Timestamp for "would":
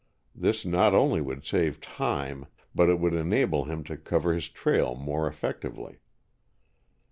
1.21-1.43, 2.99-3.13